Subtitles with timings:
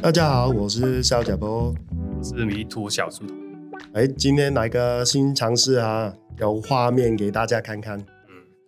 [0.00, 1.74] 大家好，我是肖甲波，
[2.16, 3.36] 我是迷途小书童。
[3.92, 7.98] 哎，今天来个新尝试啊，有画面给大家看看。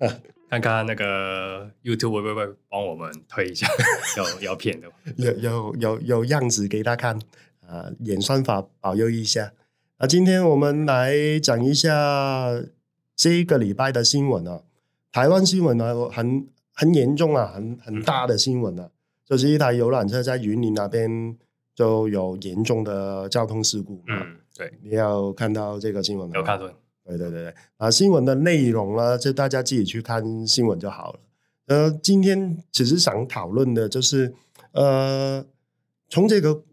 [0.00, 0.16] 嗯，啊、
[0.50, 3.68] 看看那个 YouTube 会不会帮我们推一下
[4.18, 7.18] 有有片的，有有有有样子给大家看
[7.66, 9.52] 啊，演算法保佑一下。
[9.98, 12.60] 那、啊、今天我们来讲一下
[13.14, 14.62] 这个礼拜的新闻啊，
[15.12, 18.90] 台湾新闻呢很很严重啊，很很大的新闻啊。
[19.30, 21.38] 就是一台游览车在云林那边
[21.72, 24.02] 就有严重的交通事故。
[24.08, 26.34] 嗯，对，你要看到这个新闻吗？
[26.34, 26.66] 有看到。
[26.66, 31.20] 对对对对，啊，新闻的内容呢，就大家自己去看新闻就好了。
[31.66, 34.34] 呃，今天只是想讨论的就是，
[34.72, 35.46] 呃，
[36.08, 36.64] 从这个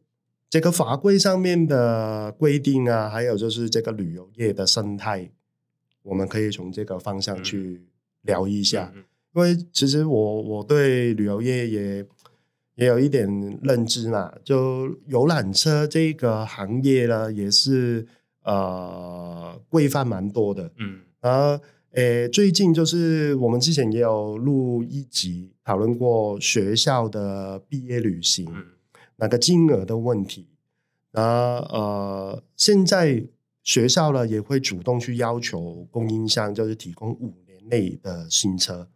[0.49, 5.29] 这个法规上面的规定啊，还有就是这个旅游业的生态，
[6.01, 7.83] 我们可以从这个方向去
[8.23, 8.91] 聊一下。
[8.95, 12.05] 嗯嗯嗯、因为其实我我对旅游业也。
[12.77, 13.27] 也有一点
[13.63, 18.05] 认知嘛，就游览车这个行业呢，也是
[18.43, 21.59] 呃规范蛮多的，嗯，然后
[21.93, 28.63] 诶，最近就是我们之前也有录一集讨论过学校的毕业旅行，嗯、
[29.15, 30.45] 那个金额的问题，
[31.11, 31.31] 然后
[31.75, 33.23] 呃，现在
[33.63, 38.87] 学校呢也会主动去要求供应商，就是提供五年内的新车，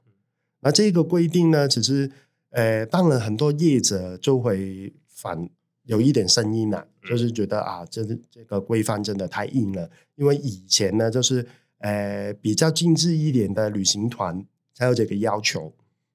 [0.60, 2.12] 那这个规定呢，只是。
[2.52, 5.50] 呃，当然，很多业者就会反
[5.84, 9.90] 有一点声音了，就是觉得啊，这这个规范真的太硬了。
[10.16, 11.46] 因为以前呢，就是
[11.80, 15.74] 呃比较精致一点的旅行团才有这个要求，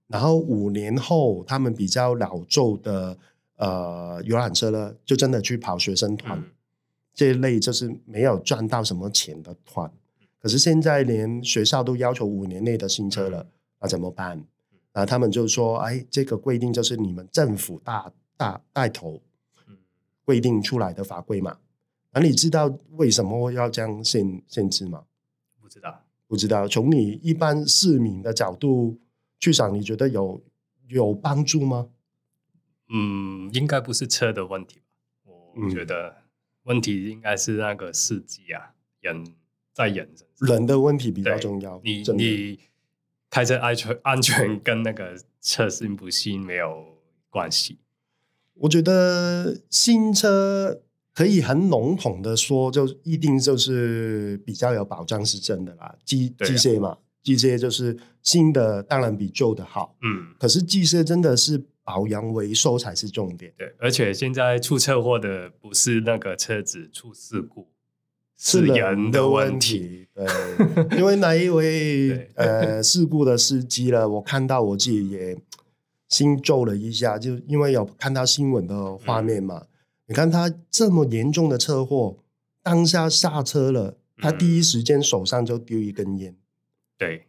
[0.08, 3.16] 然后五年后他们比较老旧的
[3.56, 6.42] 呃游览车呢，就真的去跑学生团，
[7.14, 9.90] 这一类就是没有赚到什么钱的团。
[10.38, 13.46] 可是现在连学校都要求五年内的新车了，
[13.80, 14.44] 那怎么办？
[14.96, 19.20] 啊，他们就说：“哎，这个规定就是你们政府大大带头
[20.24, 21.58] 规定出来的法规嘛。
[22.12, 25.04] 那你知道为什么要这样限限制吗？
[25.60, 26.66] 不知道，不知道。
[26.66, 28.98] 从你一般市民的角度
[29.38, 30.42] 去想，你觉得有
[30.88, 31.90] 有帮助吗？
[32.88, 34.80] 嗯，应该不是车的问题。
[35.26, 36.22] 我觉得
[36.62, 39.34] 问题应该是那个司机啊，人
[39.74, 40.08] 在人
[40.38, 41.78] 人的问题比较重要。
[41.84, 42.58] 你你。
[43.36, 46.96] 开车安全 安全跟那个车新不新没有
[47.28, 47.78] 关系。
[48.54, 50.80] 我觉得新车
[51.12, 55.94] 可以很笼统的说，就一定就是比较有保障是真的啦。
[56.02, 59.94] 机机械嘛，机械就是新的当然比旧的好。
[60.00, 63.52] 嗯，可是机械真的是保养维修才是重点。
[63.58, 67.68] 对，而且现在出车祸的不是那个车子出事故。
[68.38, 70.26] 是人的问题，对，
[70.98, 75.38] 因为那一位 呃事故的司机呢，我看到我自己也
[76.08, 79.68] 心皱了一下，就因为有看到新闻的画面嘛，嗯、
[80.08, 82.18] 你看他这么严重的车祸，
[82.62, 86.36] 当下下车了，他第一时间手上就丢一根烟，
[86.98, 87.26] 对，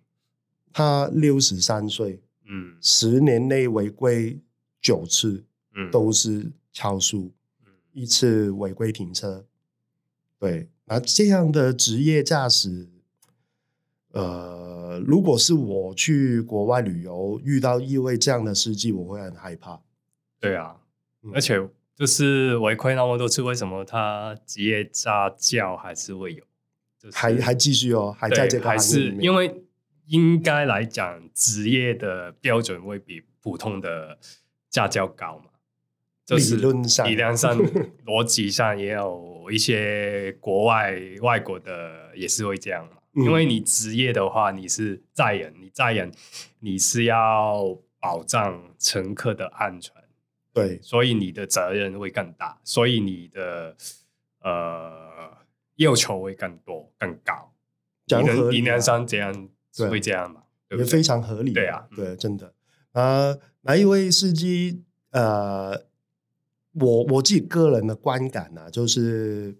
[0.73, 4.39] 他六十三岁，嗯，十年内违规
[4.81, 7.31] 九次，嗯，都是超速，
[7.65, 9.45] 嗯，一次违规停车，
[10.37, 10.67] 对。
[10.89, 12.87] 那这样的职业驾驶，
[14.13, 19.81] 呃，如果是我去国外旅游遇到一位这样的司机，我会很害怕。
[20.39, 20.77] 对啊，
[21.23, 21.61] 嗯、而且
[21.93, 26.43] 就是违规那么多次，为什么他职业驾照还是会有？
[26.97, 29.63] 就是、还还继续哦，还在这个还是因为
[30.05, 34.17] 应该来讲，职业的标准会比普通的
[34.69, 35.46] 驾照高嘛？
[36.27, 37.57] 就是理论上，理论上，
[38.05, 46.11] 逻辑上也有一些国外外国的也是会这样因为你职业的话，你是载人，你载人，
[46.59, 49.93] 你是要保障乘客的安全，
[50.53, 53.77] 对，所以你的责任会更大，所以你的
[54.41, 55.31] 呃
[55.77, 57.53] 要求会更多、更高。
[58.05, 58.21] 讲
[58.51, 59.49] 理论上这样
[59.89, 60.43] 会这样嘛？
[60.77, 61.53] 也非常合理。
[61.53, 62.53] 对啊，对，真的。
[62.91, 64.83] 呃，哪一位司机？
[65.11, 65.86] 呃。
[66.79, 69.55] 我我自己个人的观感呢、啊，就是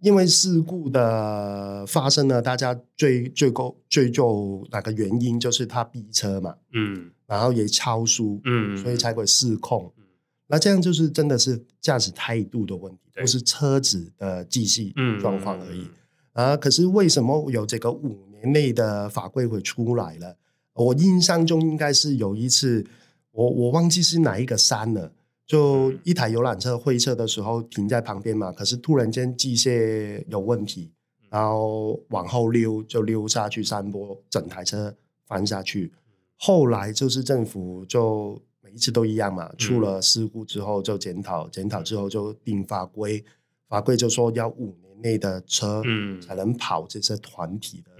[0.00, 9.92] 因为事故的发生呢，大家追追究追究哪个原因，就是他逼车嘛，嗯，然后也超速，嗯，所以才会失控。
[9.96, 10.04] 嗯、
[10.48, 14.82] 那这样就是真的是驾驶态度的问题，不是车子的技术
[15.20, 15.88] 状况而已。
[16.32, 20.36] 啊，可是为什么有这个五年内的法规会出来了？
[20.74, 22.84] 我印象中应该是有一次，
[23.30, 25.12] 我我忘记是哪一个山了。
[25.46, 30.90] 就一台游览车会车的时候停在旁边嘛，可是突然间机械有问题，
[31.28, 34.96] 然后往后溜就溜下去山坡，整台车
[35.26, 35.92] 翻下去。
[36.36, 43.24] 后来就是政府就每一次都一样嘛，出了事故之后就检讨，检讨之后就定法规，
[43.68, 45.82] 法规就说要五年内的车
[46.26, 47.90] 才能跑这些团体的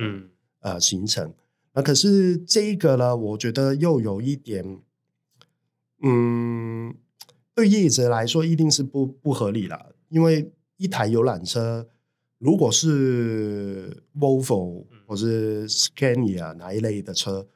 [0.60, 1.32] 呃行程。
[1.74, 4.80] 那可是这个呢，我觉得又有一点，
[6.02, 6.94] 嗯，
[7.54, 11.88] 对业者来说一定是不不合理了，因为一台游览车。
[12.38, 17.46] 如果是 Volvo 或是 Scania 哪一类的车，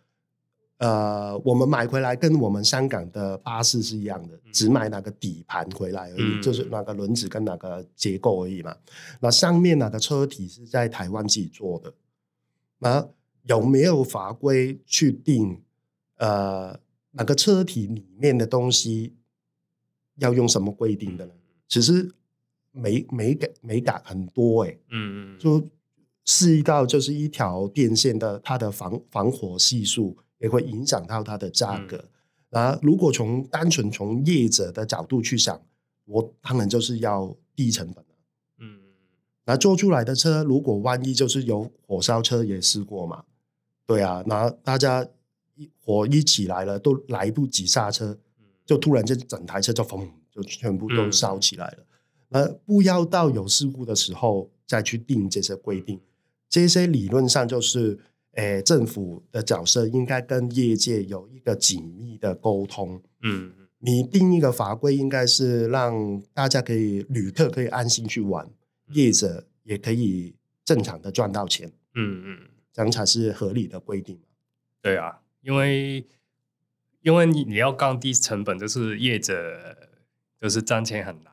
[0.78, 8.74] 呃，我们买回来跟我们香港的巴士是一样的，只买那个底盘回来而已，嗯、就是那个轮子跟那个结构而已嘛。
[9.20, 11.92] 那上面那个车体是在台湾自己做的，
[12.78, 13.06] 那
[13.42, 15.60] 有没有法规去定？
[16.16, 16.80] 呃，
[17.10, 19.14] 那个车体里面的东西
[20.18, 21.32] 要用什么规定的呢？
[21.66, 22.12] 其实。
[22.70, 25.66] 美美感美感很多哎、欸，嗯嗯，就
[26.24, 32.04] 试一道就是一条电线的它的防防火系数也会影响到它的价格。
[32.50, 35.60] 那、嗯、如果从单纯从业者的角度去想，
[36.04, 38.04] 我当然就是要低成本。
[38.58, 38.78] 嗯，
[39.44, 43.24] 那做出来的车，如果万一就是有火烧车也试过嘛，
[43.86, 45.04] 对啊，那大家
[45.56, 48.16] 一火一起来了，都来不及刹车，
[48.68, 51.78] 就突然间整台车就轰就全部都烧起来了。
[51.78, 51.84] 嗯
[52.30, 55.98] 呃，不要到有事故的时候再去定这些规定，
[56.46, 57.98] 这些理论上就是，
[58.32, 63.02] 诶、呃，政府的角色应该跟业界有一个紧密的沟通。
[63.22, 68.46] 嗯，你定一个法规，应该是让大家可以旅客可以安心去玩，
[68.92, 70.34] 业者也可以
[70.66, 71.72] 正常的赚到钱。
[71.94, 72.38] 嗯嗯，
[72.74, 74.20] 这样才是合理的规定。
[74.82, 76.06] 对啊，因为
[77.02, 79.34] 因为你你要降低成本，就是业者
[80.40, 81.32] 就是赚钱很难。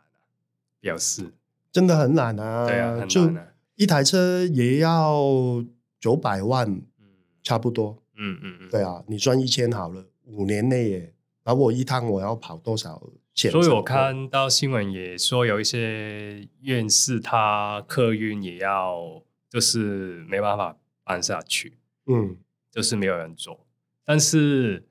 [0.79, 1.33] 表示。
[1.71, 3.33] 真的很难啊，对啊，很难啊，就
[3.75, 5.65] 一台车也要
[5.99, 7.05] 九百万，嗯，
[7.43, 11.13] 差不多，嗯嗯嗯，对啊，你赚一千好了，五年内耶，
[11.43, 13.01] 而我一趟我要跑多少
[13.33, 13.51] 钱？
[13.51, 22.37] 所以我看到新闻也说有一些院士他客运也要就是没办法办下去，嗯，
[22.71, 23.65] 就是没有人做，
[24.05, 24.85] 但是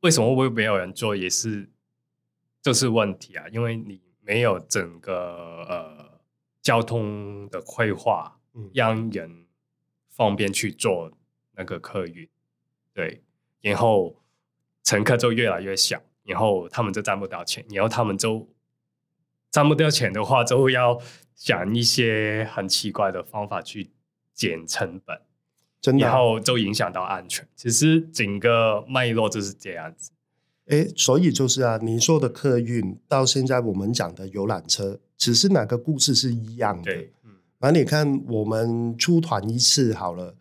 [0.00, 1.70] 为什么会没有人做也是
[2.62, 4.00] 就是问题啊，因为你。
[4.22, 6.20] 没有整个呃
[6.62, 8.38] 交通的规划，
[8.72, 9.46] 让人
[10.08, 11.10] 方便去做
[11.56, 12.28] 那个客运，
[12.92, 13.24] 对，
[13.60, 14.22] 然后
[14.84, 18.48] 乘客就越来越小，然后他们就赚不到钱，然后他们就
[19.50, 21.00] 赚不到钱的话，就要
[21.34, 23.90] 想一些很奇怪的方法去
[24.32, 25.20] 减成本，
[25.80, 27.46] 真的，然后就影响到安全。
[27.56, 30.10] 其实整个脉络就是这样子。
[30.66, 36.84] 哎，所以就是啊，你说的客运到现在我们讲的游览车，只是哪个故事是一样的。
[36.84, 40.34] 对，嗯，那你看我们出团一次好了，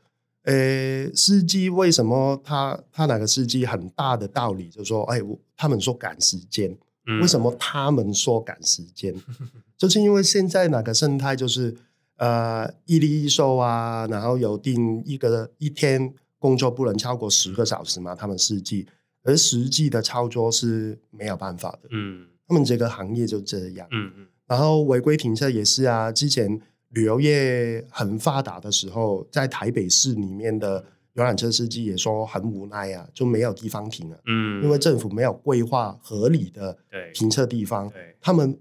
[0.43, 5.19] 呃，司机为什么他他哪个司机很大的道理就说，哎，
[5.57, 6.77] 他们说赶时间，
[7.07, 9.15] 嗯，为什么他们说赶时间？
[9.79, 11.75] 就是因为现在哪个生态就是
[12.19, 18.87] 呃一例一收啊，然后有定一个一天工作不能超过十个小时嘛，他们司机。
[19.23, 26.09] 而实际的操作是没有办法的，嗯，他们这个行业就这样，嗯嗯，然后违规停车也是啊。
[26.09, 26.59] 之前
[26.91, 30.83] 旅游业很发达的时候，在台北市里面的
[31.13, 36.75] 游览车司机也说很无奈啊，就没有地方停了，嗯，因为政府没有规划合理的
[37.13, 38.57] 停车地方，对，他们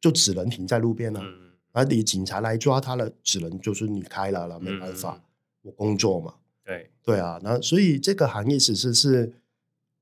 [0.00, 1.45] 就只能停在路边了，嗯，
[1.76, 5.22] 而你警察来抓他了，只能就是你开了了，没办法，
[5.62, 9.32] 我工作嘛，对对啊，那所以这个行业其实是。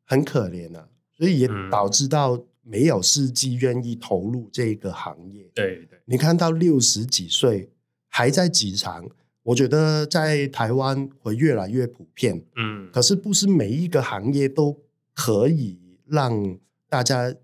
[0.06, 5.50] 很可怜啊，所以也导致到没有司机愿意投入这个行业。
[5.54, 7.70] 对对，你看到六十几岁
[8.08, 9.08] 还在职场，
[9.42, 12.44] 我觉得在台湾会越来越普遍。
[12.56, 14.78] 嗯，可是不是每一个行业都
[15.14, 16.58] 可以让
[16.90, 17.34] 大家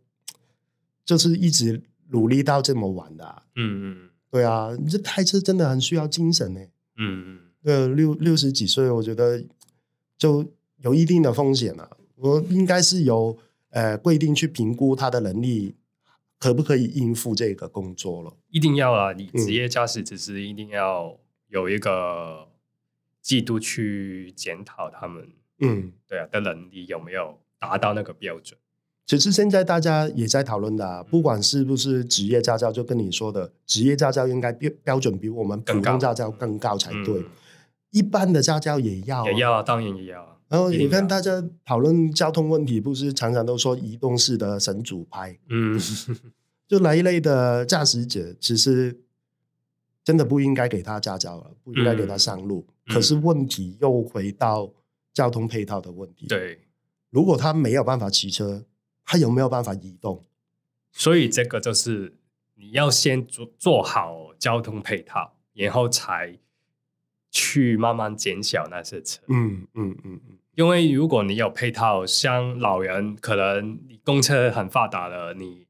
[1.03, 3.43] 就是一直努力到这么晚的啊。
[3.57, 6.61] 嗯嗯，对啊，你这开车真的很需要精神呢。
[6.97, 9.45] 嗯嗯，对，六六十几岁，我觉得
[10.17, 10.45] 就
[10.79, 11.97] 有一定的风险了啊。
[12.17, 13.37] 我应该是有
[13.71, 15.75] 呃规定去评估他的能力，
[16.39, 18.37] 可不可以应付这个工作了？
[18.51, 19.13] 一定要啊！
[19.13, 21.19] 你职业驾驶只是一定要
[21.49, 22.49] 有一个
[23.21, 25.29] 季度去检讨他们，
[25.61, 28.59] 嗯，对啊的能力有没有达到那个标准？
[29.11, 37.25] 其实现在大家也在讨论的啊，不管是不是职业驾照，就跟你说的职业驾照应该标标准比我们普通驾照更高才对。
[37.91, 40.23] 一般的驾照也要，也要啊，当然也要。
[40.23, 45.37] 啊然后你看，大家讨论交通问题，不是常常都说移动式的神主牌？
[45.49, 45.77] 嗯，
[46.69, 48.97] 就那一类的驾驶者，其实
[50.05, 52.65] 真的不应该给他驾照了，不应该给他上路。
[52.87, 54.71] 嗯、可是问题又回到
[55.13, 56.29] 交通配套的问题。
[56.29, 56.61] 对，
[57.11, 58.65] 如果他没有办法骑车，
[59.11, 60.25] 他有没有办法移动？
[60.93, 62.17] 所以这个就是
[62.55, 66.39] 你要先做做好交通配套，然后才
[67.29, 69.21] 去慢慢减小那些车。
[69.27, 70.39] 嗯嗯嗯嗯。
[70.55, 75.67] 因为如果你有配套，像老人可能你公车很发达了，你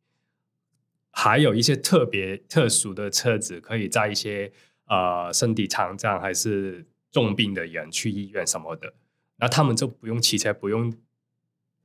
[1.11, 4.53] 还有一些特别特殊的车子，可以在一些
[4.85, 8.93] 呃身体残障还是重病的人去医院什么的，
[9.39, 10.93] 那他们就不用骑车，不用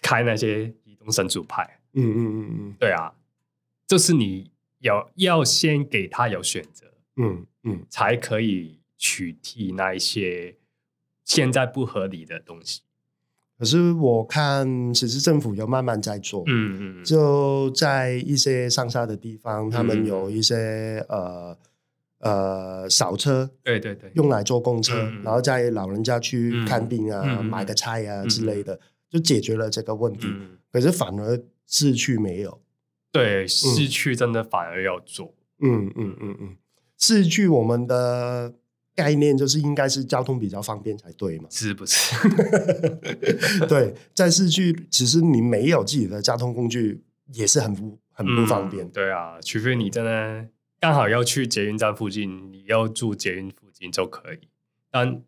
[0.06, 1.80] 开那些移动神主牌。
[1.94, 3.12] 嗯嗯嗯嗯，对啊，
[3.88, 6.86] 就是你要要先给他有选择，
[7.16, 10.56] 嗯嗯，才可以取替那一些
[11.24, 12.82] 现在不合理的东西。
[13.58, 21.58] 可是我看，其实政府有慢慢在做，嗯嗯，就在一些上下的地方，他们有一些呃
[22.20, 28.78] 呃扫车，对对对，用来坐公车，然后在老人家去看病啊、买个菜啊之类的，
[29.16, 30.28] 就解决了这个问题。
[30.72, 32.62] 可是反而市区没有，
[33.12, 36.58] 对，市区真的反而要做，嗯嗯嗯嗯，
[36.98, 38.56] 市区我们的。
[38.98, 41.50] 概念就是应该是交通比较方便才对嘛？
[41.52, 42.16] 是不是？
[43.68, 47.04] 对，在市区其实你没有自己的交通工具
[47.34, 48.86] 也是很不很不方便。
[48.86, 48.90] 嗯。
[48.94, 50.48] 对啊，除非你真的
[50.80, 54.48] 刚好要去捷运站附近，你要住捷运附近就可以。
[54.90, 55.22] 但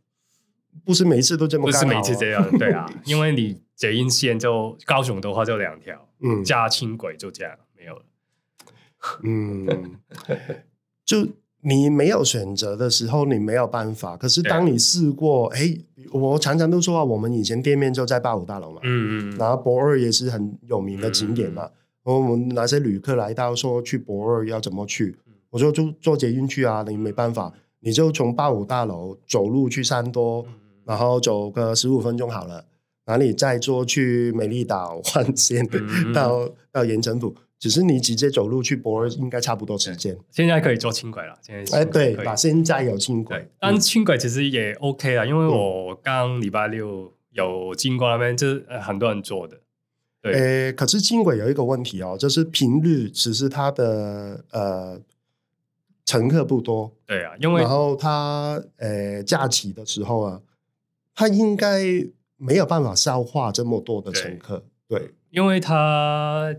[0.85, 2.57] 不是每次都这么，啊，不是每次这样。
[2.57, 8.01] 对啊， 因为你捷运线就高雄的话就两条，嗯，加轻轨就这样没有了。
[9.23, 9.99] 嗯，
[11.05, 11.25] 就。
[11.61, 14.15] 你没有选择的时候，你没有办法。
[14.15, 21.65] 可是当你试过，哎、欸，我常常都说啊，我们以前店面就在八五大楼嘛，嗯嗯，然后博二也是很有名的景点嘛。
[21.65, 21.73] 嗯
[22.05, 25.17] 嗯我们哪些旅客来到说去博二要怎么去？
[25.49, 30.45] 我说就坐捷运去啊，你没办法，你就从八五大楼走路去三多，
[30.85, 32.63] 然后走个十五分钟好了，
[33.07, 35.67] 然后你再坐去美丽岛换线
[36.13, 37.35] 到、嗯、到盐城府。
[37.59, 40.15] 只是你直接走路去博尔应该差不多时间。
[40.29, 42.35] 现在可以坐轻轨了，现在哎对吧？
[42.35, 49.57] 现在有轻轨，但轻轨其实也 OK 了，因为我刚礼拜六有经过那边，就是很多人坐的。
[50.21, 55.01] 对，诶，可是轻轨有一个问题哦，就是平日只是它的呃
[56.05, 56.93] 乘客不多。
[57.07, 60.41] 对啊，因为然后它呃假期的时候啊，
[61.15, 61.81] 它应该
[62.37, 64.63] 没有办法消化这么多的乘客。
[64.87, 66.55] 对，对因为它。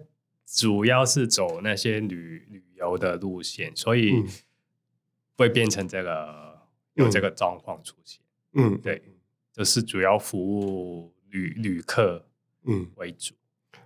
[0.50, 4.25] 主要是走那些旅旅游的路线，所以
[5.37, 6.58] 会变成这个、
[6.97, 8.18] 嗯、有这个状况出现。
[8.54, 9.02] 嗯，对，
[9.52, 12.25] 就是主要服务旅旅客
[12.64, 13.35] 嗯为主。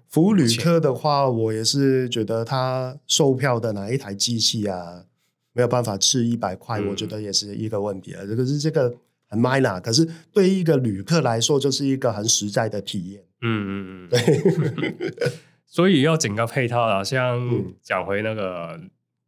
[0.06, 5.06] 服务旅客的话，我也是觉得他售票的哪一台机器啊，
[5.52, 8.22] 没有办法吃一百块，我觉得也是一个问题啊。
[8.24, 8.94] 这个是这个
[9.32, 13.24] 很 minor，可是对于一个旅客来说，就是一个很实在的体验。
[13.40, 15.32] 嗯嗯嗯，对。
[15.64, 17.40] 所以要整个配套啊，像
[17.80, 18.78] 讲回那个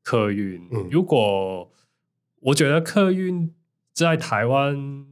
[0.02, 1.72] 客运，嗯、如果
[2.40, 3.50] 我觉得客运
[3.94, 5.06] 在台湾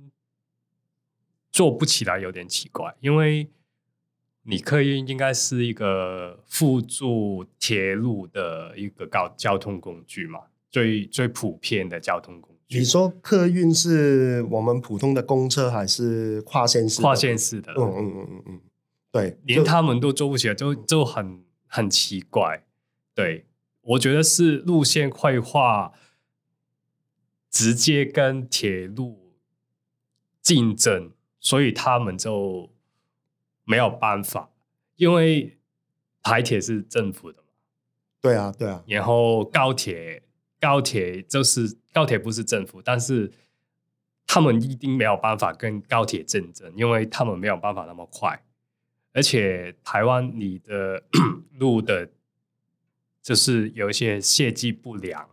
[1.51, 3.49] 做不起来有点奇怪，因为
[4.43, 12.51] 你客运应该是一个辅助铁路的一个高交通工具嘛，最最普遍的交通工具。
[12.79, 17.00] 你说客运是我们普通的公车还是跨线式？
[17.00, 17.73] 跨线式的。
[17.73, 18.61] 嗯嗯嗯嗯嗯。
[19.11, 22.64] 对，连他们都做不起来，就就很很奇怪。
[23.14, 23.47] 对，
[23.83, 25.93] 我觉得是路线规划
[27.50, 29.35] 直接跟铁路
[30.41, 32.73] 竞争，所以他们就
[33.64, 34.50] 没有办法，
[34.97, 35.59] 因为
[36.23, 37.49] 台铁是政府的嘛。
[38.23, 38.83] 对啊，对啊。
[38.87, 40.23] 然后高铁，
[40.62, 43.33] 高铁就是高铁不是政府，但是
[44.28, 48.45] 他们一定没有办法跟高铁竞争，因为他们没有办法那么快。
[49.12, 51.02] 而且台湾你的
[51.59, 52.12] 路的，
[53.21, 55.28] 就是有一些设计不良，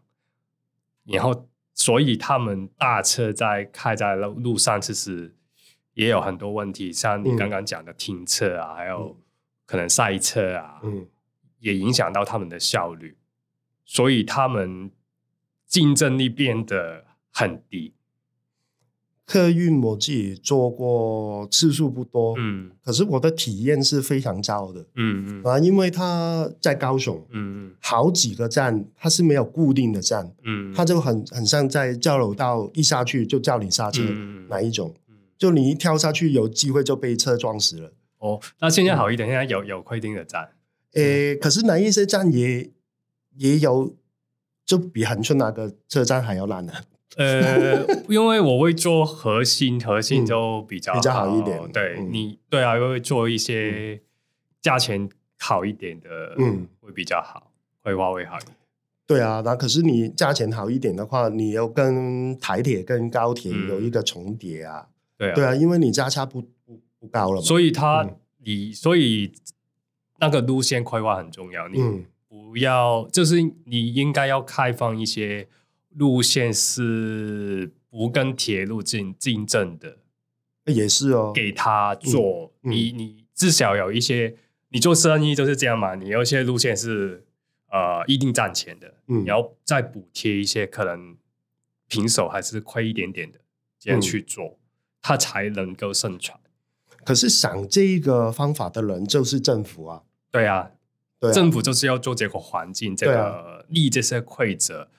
[1.05, 5.35] 然后所以他们大车在开在路路上，其实
[5.93, 9.15] 也有很多问题，像你刚刚讲的停车啊，嗯、还有
[9.67, 11.07] 可能塞车啊，嗯，
[11.59, 13.15] 也影响到他们的效率，
[13.85, 14.91] 所以他们
[15.69, 17.93] 竞争力变得很低。
[19.25, 25.43] 客运我自己坐过次数不多，嗯，可是我的体验是非常糟的，嗯嗯。
[25.43, 34.91] 啊，因为它在高雄，嗯嗯，好几个站它是没有固定的站，嗯，它就很很像在交流道一下去就叫你刹车，嗯、哪一种？
[35.37, 37.93] 就你一跳下去，有机会就被车撞死了。
[38.17, 40.49] 哦，那现在好一点，嗯、现在有有规定的站，
[40.93, 42.71] 诶，可是哪一些站也
[43.37, 43.95] 也有，
[44.69, 46.71] 就比恒春那个车站还要烂呢？
[47.17, 51.59] 呃， 因为我会做核心，核心就比较比较好一点。
[51.71, 53.99] 对、嗯、你，对啊，会做一些
[54.61, 55.09] 价钱
[55.39, 58.55] 好一点的，嗯，会比较好，会话会好一点。
[59.07, 64.85] 对啊，那可是你价钱好一点的话，你又跟台铁跟高铁有一个重叠啊。
[64.87, 67.41] 嗯、对啊，对啊，因为你价差不不不高了嘛。
[67.41, 69.33] 所以它，嗯、你所以
[70.19, 71.67] 那个路线规划很重要。
[71.69, 75.49] 你不要，嗯、就是你应该要开放一些。
[75.95, 79.97] 路线是不跟铁路竞竞争的，
[80.65, 81.31] 也是哦。
[81.33, 84.35] 给他做，嗯、你你至少有一些，
[84.69, 85.95] 你做生意就是这样嘛。
[85.95, 87.25] 你有一些路线是
[87.71, 91.17] 呃一定赚钱的，嗯、你要再补贴一些，可能
[91.87, 93.39] 平手还是亏一点点的，
[93.79, 94.57] 这样去做，嗯、
[95.01, 96.37] 他才能够生存。
[97.03, 100.71] 可是想这个方法的人就是政府啊，对啊，
[101.19, 104.89] 对啊，政府就是要做这个环境，这个立这些规则。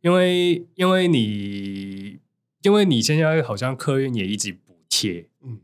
[0.00, 2.20] 因为，因为你，
[2.62, 5.58] 因为你现在好像客运也一直补贴，嗯，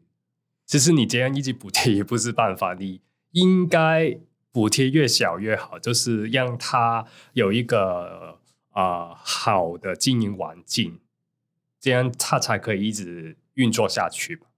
[0.66, 4.18] 其实你这样一直补贴也不是办法，你应该
[4.50, 8.40] 补贴越小越好，就是让它有一个
[8.70, 10.98] 啊、呃、好的经营环境，
[11.80, 14.48] 这样它才可以一直运作下去吧。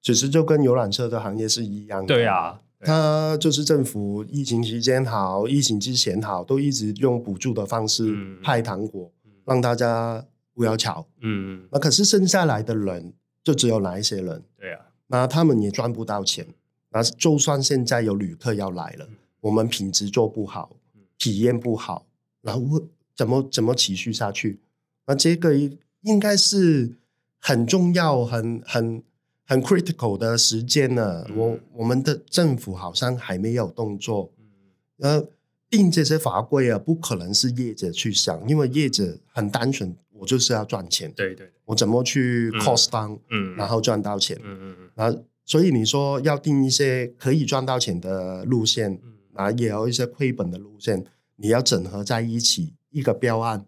[0.00, 9.10] 其实就跟游览车的行业是一样的，对啊，它就是政府疫情期间好，疫情之前好，都一直用补助的方式派糖果。
[9.24, 10.24] 嗯让大家
[10.54, 13.12] 不要吵，嗯，那可是剩下来的人
[13.42, 14.42] 就只有哪一些人？
[14.58, 16.46] 对啊，那他们也赚不到钱。
[16.88, 20.74] 那就算现在有旅客要来了，嗯、我们品质做不好，
[21.18, 22.06] 体验不好，
[22.40, 22.80] 然后
[23.14, 24.60] 怎么怎么持续下去？
[25.06, 25.54] 那这个
[26.00, 26.96] 应该是
[27.38, 29.02] 很重要、很很
[29.44, 31.24] 很 critical 的时间呢。
[31.28, 34.32] 嗯、我我们的政府好像还没有动作，
[34.98, 35.26] 嗯。
[35.70, 41.12] 定这些法规啊，不可能是业者去想，因为业者很单纯，我就是要赚钱。
[41.16, 53.66] 对对，我怎么去 cost down，嗯，然后赚到钱，嗯嗯嗯，那所以你说要定一些可以赚到钱的路线，嗯，啊，也有一些亏本的路线，你要整合在一起一个标案，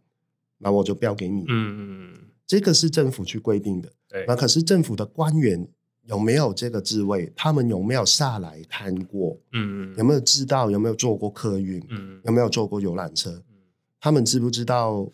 [0.59, 5.67] 那我就标给你，嗯嗯嗯，这个是政府去规定的，对，那可是政府的官员。
[6.07, 7.33] 有没有这个智慧？
[7.35, 9.37] 他们有没有下来看过？
[9.53, 10.71] 嗯，有没有知道？
[10.71, 11.85] 有没有坐过客运？
[11.89, 13.43] 嗯，有没有坐过游览车？
[14.01, 15.11] 他们知不知道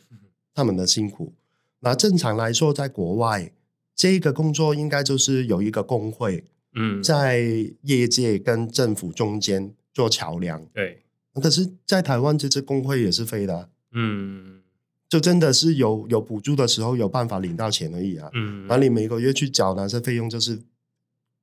[0.54, 1.32] 他们的辛苦？
[1.80, 3.52] 那正常来说，在国外，
[3.96, 7.40] 这个工作应该就是有一个工会，嗯，在
[7.82, 10.62] 业界跟政府中间做桥梁。
[10.74, 11.02] 对，
[11.34, 13.70] 可是，在台湾这支工会也是废的。
[13.92, 14.60] 嗯，
[15.08, 18.28] 就真的是有有补助的时候有办法领到钱而已啊。
[18.34, 20.60] 嗯，然后你每个月去缴哪些费用，就是。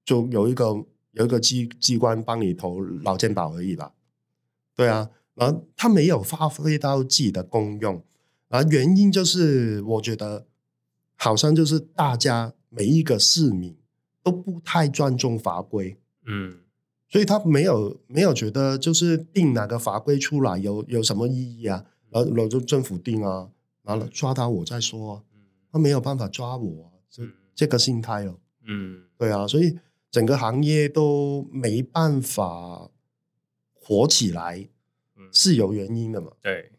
[0.10, 0.66] 就有一个
[1.12, 3.94] 有一个机机关帮你投劳健保而已吧，
[4.76, 8.04] 对啊，然后他没有发挥到自己的功用，
[8.48, 10.48] 而原因就是我觉得
[11.16, 13.78] 好像就是大家每一个市民
[14.24, 15.96] 都不太尊重法规，
[16.26, 16.58] 嗯，
[17.08, 23.48] 所以他没有没有觉得就是定哪个法规出来有有什么意义啊，然后就政府定啊，
[23.84, 25.24] 然后抓到我再说啊，
[25.72, 29.78] 他没有办法抓我啊，这这个心态哦，嗯，对啊，所以。
[30.12, 32.90] 整个行业都没办法
[33.74, 34.68] 火起来，
[35.32, 36.32] 是有原因的嘛？
[36.42, 36.72] 对，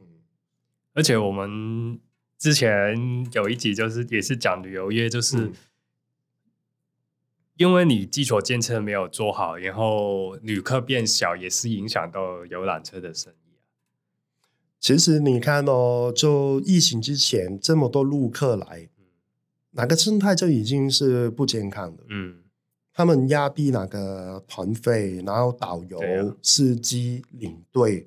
[0.94, 2.00] 而且我们
[2.36, 2.96] 之前
[3.32, 5.52] 有一集就是也是讲旅游业，就是
[7.56, 13.62] 因为你基础建设没有做好，然后旅客变小，也是影响到游览车的生意啊。
[14.80, 18.88] 其实你看哦，就疫情之前这么多陆客来，
[19.70, 22.04] 哪个生态就已经是不健康的。
[22.08, 22.42] 嗯。
[23.00, 28.06] 他们压低那个团费，然后导游、啊、司机、领队，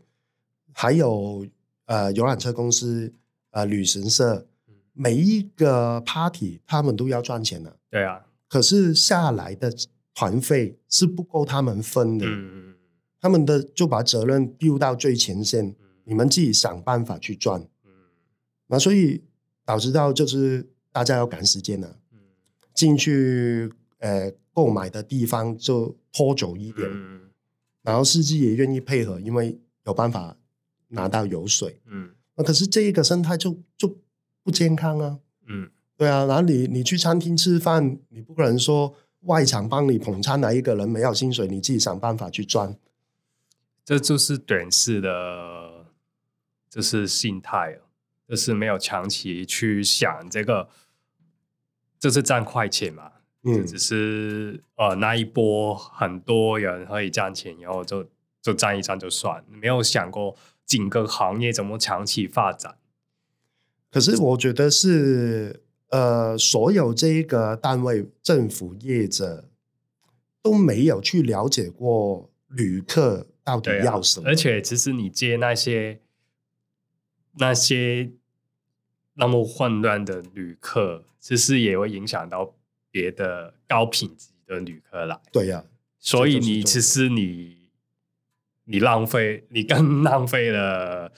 [0.72, 1.44] 还有
[1.86, 3.12] 呃游览车公司、
[3.50, 4.46] 呃旅行社，
[4.94, 7.76] 每一个 party 他们都要赚钱的。
[7.90, 9.74] 对啊，可是下来的
[10.14, 12.28] 团费是不够他们分的。
[12.28, 12.76] 嗯、
[13.20, 17.60] 他们的就把责任丢到最前线，嗯、你们自己想办法去赚。
[17.84, 17.92] 嗯、
[18.68, 19.24] 那所以
[19.66, 22.20] 导致到就是大家要赶时间了，嗯、
[22.76, 24.32] 进去呃。
[24.54, 27.30] 购买的地方就拖久一点，嗯、
[27.82, 30.38] 然后司机也愿意配合，因为有办法
[30.90, 31.82] 拿到油水。
[31.88, 33.98] 嗯，那可是这一个生态就就
[34.44, 35.20] 不健康啊。
[35.48, 42.78] 嗯，对啊，然后你你去餐厅吃饭，你不可能说外场帮你捧餐来一个人没有薪水，你自己想办法去赚。
[43.84, 45.88] 这就是短视的，
[46.70, 47.80] 就是心态，
[48.28, 50.70] 就是没有长期去想这个，
[52.00, 53.12] 就是赚快钱嘛。
[53.44, 58.06] 嗯，只是呃那一波很多人可以赚钱，然后就
[58.42, 62.78] 就赚一赚就算，没有想过整个行业怎么长期发展。
[63.92, 69.50] 可是我觉得是呃，所有这个单位、政府业者
[70.42, 74.28] 都没有去了解过旅客到底要什么。
[74.28, 76.00] 啊、而且，其实你接那些
[77.38, 78.12] 那些
[79.14, 82.56] 那么混乱的旅客，其实也会影响到
[82.94, 85.20] 别的高品质的旅客来。
[85.34, 85.66] 对呀、啊，
[86.00, 87.58] 所以你其实你
[88.64, 91.12] 你浪费，你更浪费了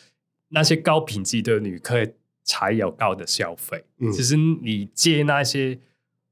[0.48, 2.14] 那些高品质的旅客。
[2.48, 3.86] 才有高的消费。
[3.98, 5.80] 嗯，其实你借那些，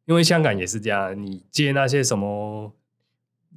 [0.06, 2.72] 因为香港也是这样，你借那些什么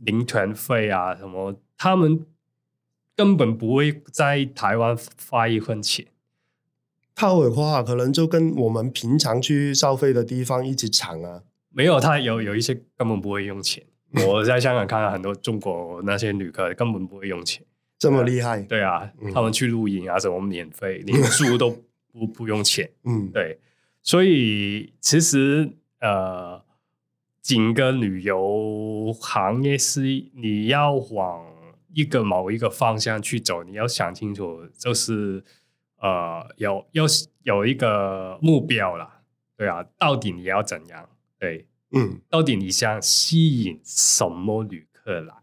[0.01, 2.25] 零团费啊，什么他们
[3.14, 4.96] 根本不会在台湾
[5.29, 6.07] 花一分钱。
[7.14, 11.42] 套尾话可能就跟我们平常去消费的地方一起抢啊。
[11.76, 13.84] 没有，他有有一些根本不会用钱。
[14.26, 17.64] 我在香港看到很多中国那些旅客根本不会用钱，
[17.98, 18.62] 这么厉害？
[18.62, 21.82] 对啊，嗯、他们去露营啊什么免费，连住都。
[22.18, 23.58] 不不用钱，嗯，对，
[24.02, 26.64] 所以其实呃，
[27.42, 30.00] 整个旅游行业是
[30.32, 31.44] 你要往
[31.92, 35.44] 一个某一个方向去走，你要想清楚，就是
[36.00, 37.04] 呃，有有
[37.42, 39.20] 有一个目标啦，
[39.58, 41.06] 对啊，到底你要怎样？
[41.38, 45.35] 对，嗯，到底你想吸引什么旅客来？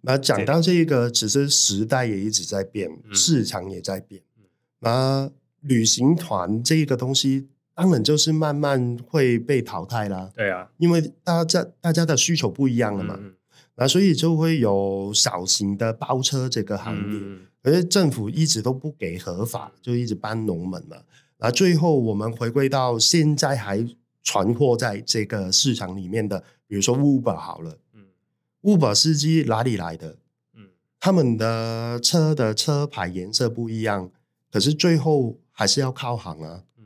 [0.00, 4.44] 那讲到这个，其实时代也一直在变，嗯、市场也在变，嗯、
[4.80, 5.30] 那。
[5.62, 10.30] 旅行团这个东西，当然就是慢慢会被淘汰啦。
[10.32, 13.34] 对啊，因为大家大家的需求不一样了嘛，嗯、
[13.74, 20.96] 那所以就会有小型的包车这个行业，嗯、而且政府一直都不给合法，就一直搬龙门嘛。
[21.38, 23.84] 那最后我们回归到现在还
[24.22, 28.04] 存活在这个市场里面的，比如说 Uber 好了，嗯
[28.62, 30.18] ，Uber 司机哪里来的？
[30.54, 30.68] 嗯，
[31.00, 34.10] 他们的车的车牌颜色不一样，
[34.50, 35.38] 可是最后。
[35.58, 36.84] 还是要靠行啊，嗯，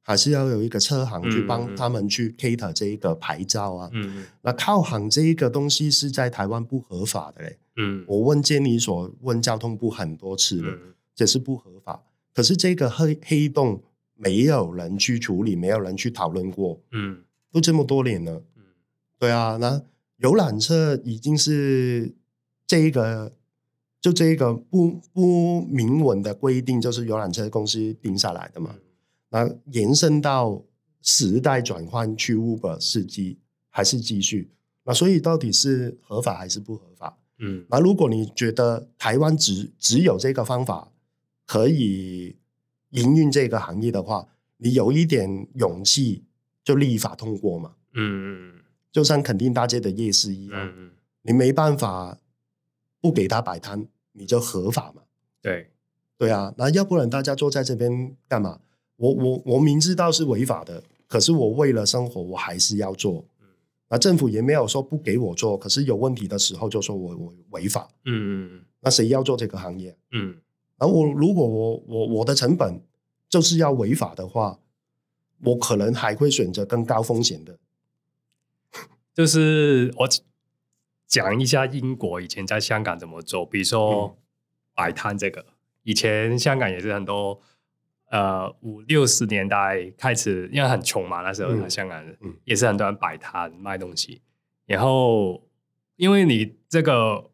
[0.00, 10.74] 还是要有一个车行去帮他们去 cater 这一个牌照啊，嗯，那靠行这一个东西是在台湾不合法的嘞，嗯，我问监理所，问交通部很多次了，
[11.14, 12.02] 这是不合法。
[12.32, 13.82] 可是这个黑黑洞
[14.14, 17.22] 没有人去处理，没有人去讨论过，嗯，
[17.52, 18.62] 都这么多年了，嗯，
[19.18, 19.82] 对啊，那
[20.16, 22.14] 游览车已经是
[22.66, 23.32] 这一个。
[24.00, 28.76] 就这一个不不明文的规定，就是游览车公司定下来的嘛。
[29.30, 30.62] 那延伸到
[31.00, 33.38] 时代转换去 Uber 司机
[33.70, 34.50] 还是继续？
[34.84, 37.16] 那所以到底是合法还是不合法？
[37.38, 40.92] 嗯，那如果你觉得台湾只只有这个方法
[41.46, 42.36] 可以
[42.94, 44.26] 营运这个行业的话，
[44.56, 46.24] 你有一点勇气
[46.64, 47.74] 就立法通过嘛。
[47.94, 50.90] 嗯嗯，就像肯定大街的夜市一样，嗯，
[51.22, 52.18] 你没办法
[53.00, 53.86] 不给他摆摊。
[54.16, 55.02] 你就合法嘛？
[55.42, 55.72] 对，
[56.16, 58.60] 对啊，那要不然大家坐在这边干嘛？
[58.94, 63.24] 我我我明知道是违法的，可是我为了生活，我还是要做。
[63.40, 63.48] 嗯，
[63.88, 67.88] 那政府也没有说不给我做，可是有问题的时候就说我我违法。
[68.04, 69.98] 嗯嗯嗯，那谁要做这个行业？
[70.12, 70.36] 嗯，
[70.84, 72.82] 而我如果我我我的成本
[73.28, 74.58] 就是要违法的话，
[75.40, 77.58] 我可能还会选择更高风险的，
[79.14, 80.08] 就是我。
[81.06, 84.18] 讲一下英国以前在香港怎么做，比如说
[84.74, 85.46] 摆摊这个，嗯、
[85.84, 87.40] 以前香港也是很多，
[88.10, 94.22] 呃五六十年代开始，因为很穷嘛，那时候香港人、嗯、也是很多人摆摊卖东西，
[94.66, 95.46] 然后
[95.96, 97.30] 因为你这个，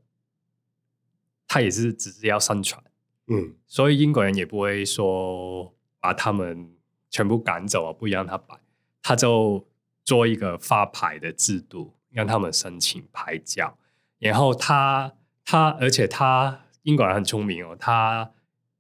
[1.49, 2.83] 他也是只是要生存，
[3.31, 6.75] 嗯，所以英国人也不会说把他们
[7.09, 8.61] 全部赶走啊，不让他摆，
[9.01, 9.67] 他就
[10.05, 11.95] 做一个发牌的制度。
[12.13, 13.79] 让他们申请牌照，
[14.19, 15.15] 然后他
[15.45, 18.33] 他，而且他英国人很聪明哦，他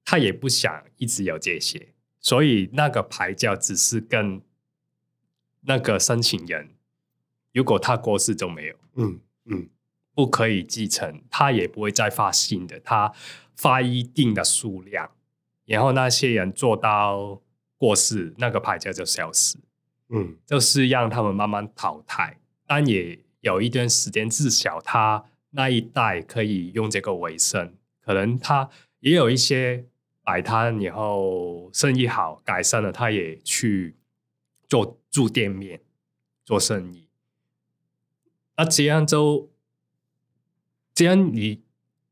[0.04, 4.42] 他也不想一直有这些，所以那个牌照只是跟
[5.60, 6.70] 那个申请人，
[7.52, 9.68] 如果他过世就没有，嗯嗯，
[10.12, 13.12] 不可以继承，他也不会再发新的，他
[13.60, 15.10] 发一定的数量，
[15.66, 17.42] 然后那些人做到
[17.76, 19.58] 过世，那个牌照就消失，
[20.08, 22.38] 嗯，就是让他们慢慢淘汰。
[22.66, 27.74] 但也有一段时间，至少他那一代可以用这个为生。
[28.00, 28.70] 可能他
[29.00, 29.84] 也有一些
[30.22, 33.94] 摆摊以后生意好改善了，他也去
[34.66, 35.82] 做住店面
[36.46, 37.08] 做生意。
[38.56, 39.50] 那这样就
[40.94, 41.62] 这样，你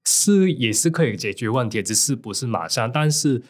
[0.09, 3.42] 是也是可以解决问题，只是不是马上，但是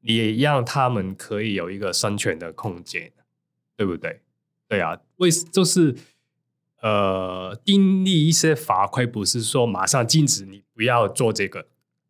[0.00, 3.12] 你也让他们可以有一个生存的空间，
[3.76, 4.20] 对不对？
[4.68, 5.96] 对啊，为就是。
[6.82, 11.68] 呃，订立一些法规，不是说马上禁止你不要做这个，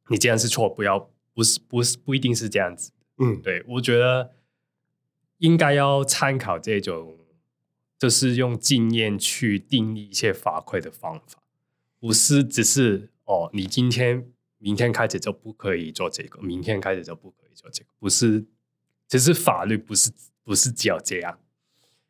[0.08, 2.90] 你这样是错，不要，不是，不是，不一定是这样子。
[3.18, 4.32] 嗯，对，我觉得
[5.36, 7.18] 应该要参考这种，
[7.98, 11.42] 就是用经验去定义一些法规的方法，
[12.00, 14.26] 不是只是哦，你今天、
[14.58, 18.44] 明天开始就不可以做这个，明天开始就不可以做这个，不是，
[19.08, 20.10] 其实法律不是
[20.44, 21.38] 不是只有这样，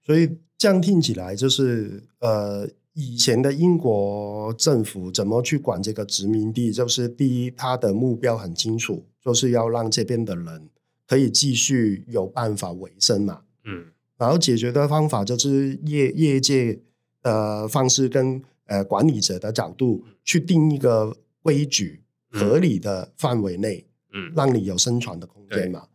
[0.04, 10.68] 所以这样听起来就是呃，以前的英国政府怎么去管这个殖民地，就是第一，他的目标很清楚，就是要让这边的人。
[11.04, 13.42] 可以继续有办法维生嘛？
[13.64, 16.80] 嗯，然后解决的方法就是业业界
[17.20, 25.87] 的方式跟呃管理者的角度去定一个规矩，合理的范围内，嗯，让你有生存的空间嘛。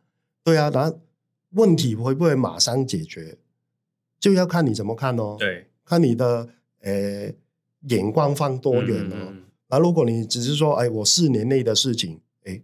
[0.43, 0.93] 对，对啊，那
[1.51, 3.37] 问题会不会马上解决，
[4.19, 5.35] 就要看你怎么看哦。
[5.39, 6.49] 对，看你的
[6.81, 7.31] 呃
[7.89, 9.15] 眼光放多远哦。
[9.15, 12.19] 嗯，然后如果你只是说，哎，我四年内的事情。
[12.43, 12.61] 哎，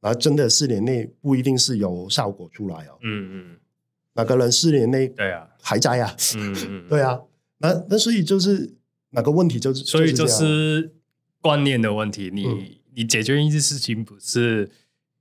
[0.00, 2.98] 那真的四年内不一定是有效果出来哦。
[3.02, 3.56] 嗯嗯，
[4.14, 6.16] 那个人四年内对啊还在啊。
[6.36, 7.20] 嗯嗯， 对啊。
[7.58, 8.74] 那那所以就是
[9.14, 10.92] 哪个问题就是所以就是
[11.40, 12.30] 观念的问题。
[12.32, 14.70] 你、嗯、你解决一件事情不是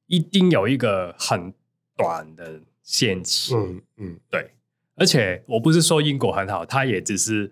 [0.07, 1.53] 一定有一个很
[1.95, 3.55] 短的限期。
[3.55, 4.51] 嗯嗯，对。
[4.95, 7.51] 而且我不是说英国很好，他也只是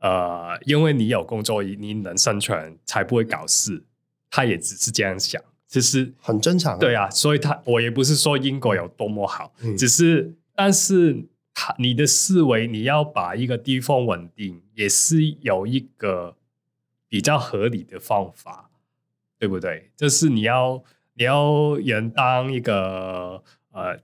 [0.00, 3.84] 呃，因为你有工作，你能生存才不会搞事。
[4.30, 5.40] 他也只是这样想。
[5.66, 16.36] 只是很正常，对啊，所以他我也不是说英国有多么好，嗯、只是但是他你的思维，你要把一个地方稳定，也是有一个
[17.08, 18.70] 比较合理的方法，
[19.38, 19.92] 对不对？
[19.96, 20.82] 就是你要
[21.14, 24.00] 你要人当一个呃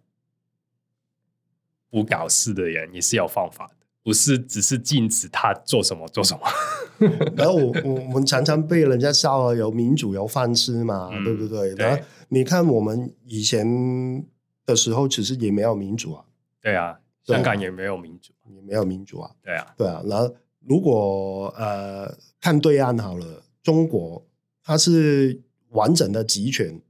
[1.90, 3.74] 不搞事的人，也是有方法的。
[4.02, 6.40] 不是只是禁止他做什么做什么，
[7.36, 11.74] 然后我我我们常常被人家笑啊，有民主有饭吃嘛，嗯、对不对？
[11.74, 14.24] 然后你看我们以前
[14.64, 16.24] 的时候，其实也没有民主啊。
[16.62, 19.30] 对啊，香港也没有民主，也没有民主啊。
[19.42, 20.02] 对啊，对啊。
[20.06, 24.26] 然后如果呃看对岸好了，中国
[24.62, 26.80] 它是完整的集权，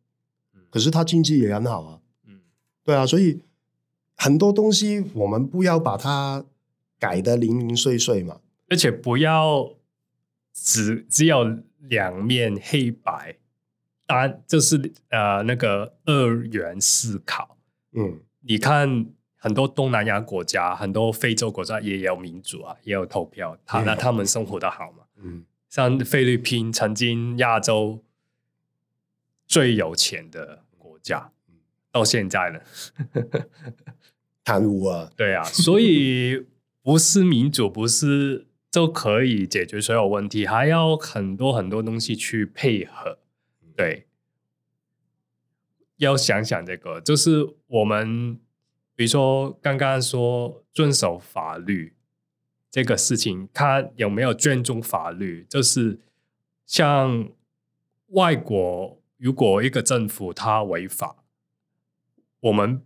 [0.71, 2.01] 可是它经济也很好啊。
[2.27, 2.41] 嗯，
[2.85, 3.41] 对啊，所以
[4.17, 6.45] 很多东西我们不要把它。
[7.01, 9.73] 改得零零碎碎嘛，而且不要
[10.53, 13.39] 只只有两面黑白，
[14.07, 17.57] 单就是呃那个二元思考。
[17.93, 19.07] 嗯，你看
[19.41, 25.05] 很多东南亚国家，很多非洲国家也有民主啊，也有投票，他那他们生活的好嘛？
[25.17, 28.05] 嗯，像菲律宾曾经亚洲
[29.47, 31.33] 最有钱的国家，
[31.91, 32.61] 到现在呢，
[34.45, 36.47] 贪污啊，对啊，所以。
[36.83, 43.19] 不是民主，不是就可以解决所有问题，还要很多很多东西去配合。
[43.77, 44.07] 对，
[45.99, 48.41] 要想想这个，就是我们
[49.01, 51.95] 比如说刚刚说遵守法律
[52.71, 55.47] 这个事情，他有没有尊重法律？
[55.49, 55.99] 就是
[56.67, 57.31] 像
[58.09, 61.25] 外国，如果一个政府他违法，
[62.41, 62.85] 我们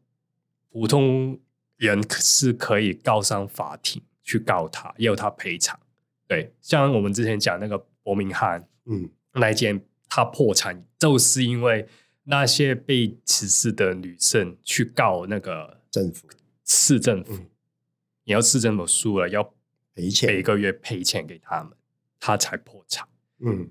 [0.70, 1.40] 普通。
[1.76, 5.78] 人是可以告上法庭去告他，要他赔偿。
[6.28, 11.88] 对，像我们之前讲那个伯明翰，嗯，那一间他破产，就是因为
[12.22, 16.26] 那些被歧视的女生去告那个政府，
[16.64, 17.46] 市政府，嗯、
[18.24, 19.54] 你要市政府输了，要
[19.94, 21.72] 赔钱，每个月赔钱给他们，
[22.18, 23.06] 他才破产。
[23.38, 23.70] 嗯，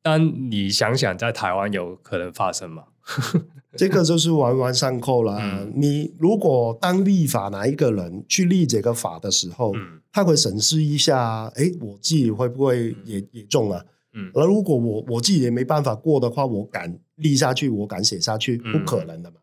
[0.00, 2.84] 但你想想，在台湾有可能发生吗？
[3.76, 5.36] 这个就是环环相扣了。
[5.38, 13.84] 嗯、你如果当立法哪一个人去立这个法的时候，嗯、他会审视一下，哎，我自己会不会也、嗯、也中啊？
[14.14, 19.36] 嗯，而如果我我自己也没办法过的话，我敢立下去，我敢写下去，不可能的嘛。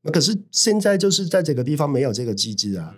[0.00, 2.94] 嗯，那可是现在就是在这个地方没有这个机制啊。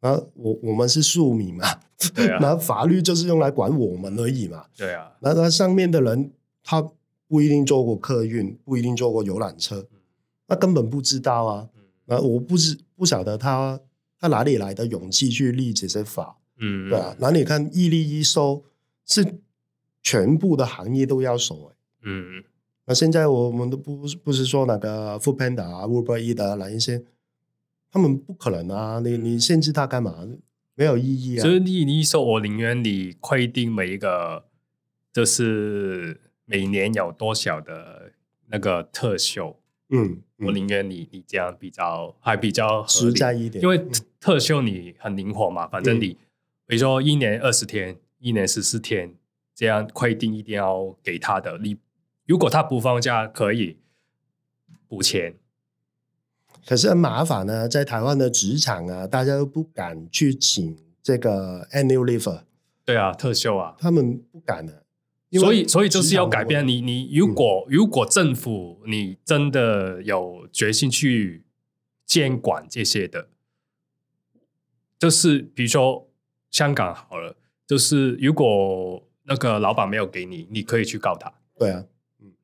[0.00, 1.64] 啊，我我们是庶民嘛，
[2.14, 4.64] 对啊， 那法律就是用来管我们而已嘛。
[4.76, 6.90] 对啊，那那上面的人他。
[7.32, 9.86] 不一定坐过客运，不一定坐过游览车，
[10.48, 11.68] 那根本不知道啊。
[12.06, 13.78] 那我不知不晓得他
[14.18, 17.14] 他哪里来的勇气去立这些法，嗯，对啊。
[17.20, 18.64] 那你看一例一收
[19.06, 19.38] 是
[20.02, 22.42] 全部的行业都要收哎，嗯。
[22.86, 27.02] 那现在我们都不不是说那个 Foodpanda 啊、Uber Eats 啊哪一些，
[27.90, 29.00] 他们不可能啊。
[29.00, 30.26] 你你限制他干嘛？
[30.74, 31.42] 没有意义啊。
[31.42, 34.44] 所以你你说我宁愿你规定每一个
[35.12, 36.20] 就是。
[36.52, 38.10] 每年有多少的
[38.48, 39.56] 那个特休？
[39.90, 43.80] 嗯，嗯我宁愿你你这样比较还比较实在一点，因为
[44.18, 46.16] 特休你很灵活嘛，反正你、嗯、
[46.66, 49.14] 比如说一年二十天，一年十四天，
[49.54, 51.56] 这样规定一定要给他的。
[51.58, 51.76] 你
[52.30, 53.78] 如果他不放假，可以
[54.86, 55.34] 补钱。
[56.64, 62.42] 可是很麻烦呢，在台湾的职场啊，大家都不敢去请这个 annual leave。
[62.84, 64.84] 对啊，特休啊，他们不敢的。
[65.32, 66.80] 所以，所以就是要改变你。
[66.80, 71.44] 你如果、嗯、如果政府你真的有决心去
[72.06, 73.26] 监管这些的，
[75.00, 76.08] 就是比如说
[76.52, 77.34] 香港好了，
[77.66, 81.32] 就是如果那个老板没有给你，你可以去告他。
[81.58, 81.84] 对啊，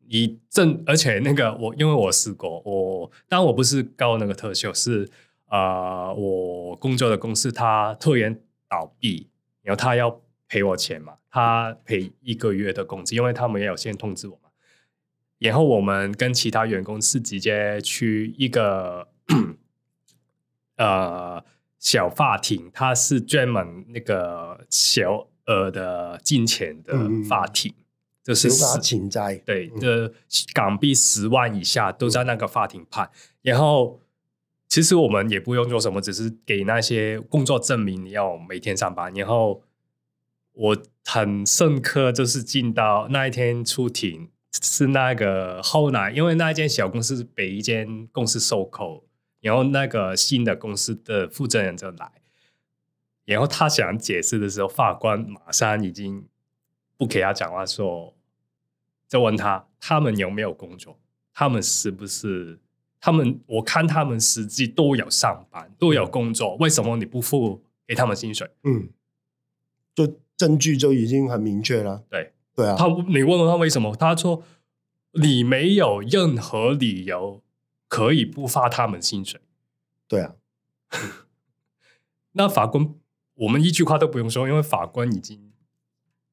[0.09, 5.11] 你正而且那个我因为我试过，我当然我不是告那个特休，是
[5.47, 8.39] 啊、呃，我工作的公司他突然
[8.69, 9.29] 倒闭，
[9.63, 11.15] 然后他要赔我钱嘛。
[11.29, 14.49] 他赔一个月的工资，因为他们也有先通知我嘛。
[15.39, 19.07] 然后我们跟其他员工是直接去一个
[20.79, 21.45] 呃
[21.79, 26.95] 小法庭，它是专门那个小额的金钱的
[27.29, 27.85] 法庭，嗯、
[28.27, 30.15] 就是法情债，对，的、嗯、
[30.53, 33.09] 港币十万以下都在那个法庭判。
[33.43, 34.01] 然后
[34.67, 39.15] 其实我们也不用做什么，只是给那些工作证明，你要每天上班。
[39.15, 39.63] 然后
[40.53, 40.77] 我。
[41.09, 44.29] 很深刻，就是进到那一天出庭
[44.61, 49.05] 是那个后来，因为那一间小公司被一间公司收购，
[49.41, 52.11] 然后那个新的公司的负责人就来，
[53.25, 56.27] 然后他想解释的时候，法官马上已经
[56.97, 58.16] 不给他讲话说，
[59.09, 60.99] 说就问他他们有没有工作，
[61.33, 62.59] 他们是不是
[63.01, 63.41] 他们？
[63.47, 68.51] 我看他们实际都有上班，都有工作，为什么你不付给他们薪水？
[68.65, 68.89] 嗯，
[69.95, 70.21] 就。
[70.37, 72.05] 证据就已经很明确了。
[72.11, 73.97] 对对啊，他你问了他为什么？
[73.97, 74.43] 他说
[75.13, 77.43] 你没有任何理由
[77.89, 79.41] 可以不发他们薪水。
[80.07, 80.37] 对啊，
[82.33, 82.95] 那法官
[83.33, 85.53] 我们一句话都不用说，因为法官已经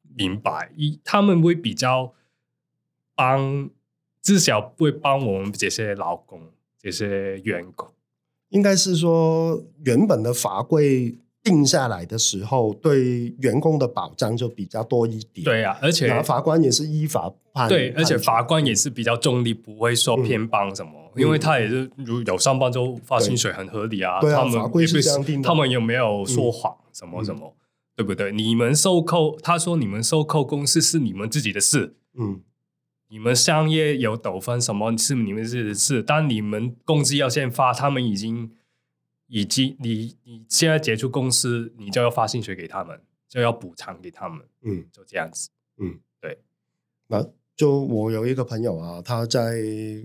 [0.01, 2.13] 明白，一他们会比较
[3.15, 3.69] 帮，
[4.21, 6.39] 至少会帮我们这些劳工、
[6.80, 7.88] 这些员工。
[8.49, 11.17] 应该是说原本的法规。
[11.45, 15.43] 定下来的时候，对员工的保障就比较多一点。
[15.43, 17.67] 对呀、啊，而且法官也是依法判。
[17.67, 24.21] 对，而且法官也是比较中立，不会说偏帮什么，嗯、因为他也是如有上班就发薪水很合理啊。
[24.21, 25.45] 对啊，他们法规是这样定的。
[25.49, 26.73] 他们有没有说谎？
[26.93, 27.54] 什么什么？
[27.54, 27.60] 嗯、
[27.97, 28.32] 对不对？
[28.32, 31.97] 你们收扣，他说你们收扣公司是你们自己的事。
[32.17, 32.39] 嗯，
[33.13, 38.52] 你们商业有纠纷什么是你们自己的事，但你们工资要先发，他们已经。
[39.28, 46.38] 已经你你现在结束公司，你就要发薪水给他们，就要补偿给他们，嗯，就这样子，嗯，对。
[47.08, 49.56] 那就我有一个朋友啊，他在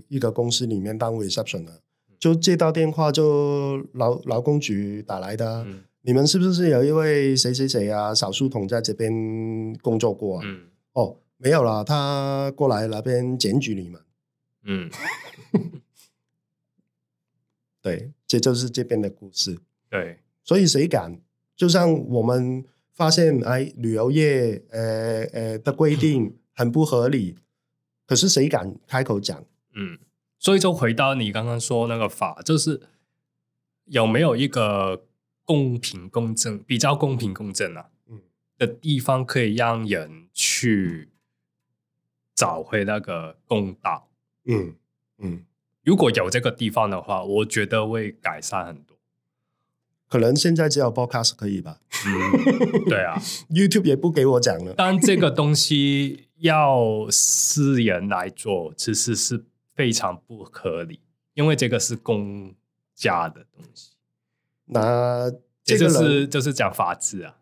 [0.07, 1.79] 一个公司里面当 reception 的，
[2.17, 9.13] 就接到电话就劳劳工局打来的，嗯，你们是不是有一位谁谁谁啊，少数统在这边
[9.83, 10.41] 工作过啊？
[10.43, 10.61] 嗯，
[10.93, 14.01] 哦，没有啦，他过来那边检举你们，
[14.63, 14.91] 嗯。
[17.81, 19.57] 对，这就是这边的故事。
[19.89, 21.21] 对，所以谁敢？
[21.55, 27.37] 就像我们发现，哎，旅游业，呃呃的规定 很不合理，
[28.05, 29.45] 可是谁敢开口讲？
[29.73, 29.97] 嗯，
[30.37, 32.81] 所以就回到你刚刚说那个法，就是
[33.85, 35.05] 有没有一个
[35.45, 37.89] 公平公正、比较公平公正啊？
[38.09, 38.21] 嗯，
[38.57, 41.07] 的地方可以让人去
[42.39, 44.07] 找回那个公道。
[44.45, 44.75] 嗯
[45.17, 45.43] 嗯。
[45.83, 48.97] 如果有这个地方的话，我觉得会改善很多。
[50.07, 51.79] 可能现在只有 Podcast 可以吧？
[52.05, 53.19] 嗯，对啊，
[53.51, 54.73] YouTube 也不给我讲了。
[54.77, 59.43] 但这个东西要私人来做，其实是
[59.75, 61.01] 非常不合理，
[61.33, 62.55] 因为这个是公
[62.95, 63.91] 家的东西。
[64.65, 65.29] 那
[65.63, 67.35] 这个是就是讲法治啊。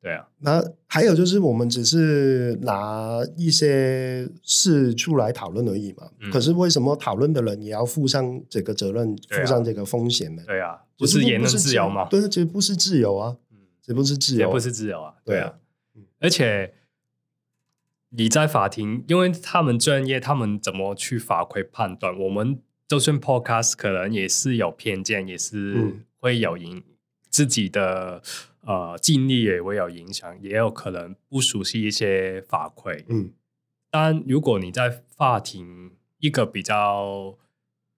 [0.00, 6.08] 对啊，那还有就是，我们只是拿一些事出来讨论而已嘛。
[6.20, 10.42] 嗯、可是为什么讨论的人也要负上这个责任，啊、负上这个风险呢？
[10.46, 12.06] 对啊，不是言论自由吗？
[12.08, 15.14] 对，这不是自由啊，嗯这不是自由，也不是自由啊。
[15.24, 15.54] 对啊，
[16.20, 16.74] 而且
[18.10, 22.16] 你在法庭，因为他们专业，他们怎么去法规判断？
[22.16, 26.84] 我们就算 Podcast 可能也是有偏见，也是会有影
[27.28, 28.22] 自己的。
[28.68, 33.02] 呃，尽力也会有影响，也有可能不熟悉一些法规。
[33.08, 33.32] 嗯，
[33.90, 37.38] 但如果你在法庭一个比较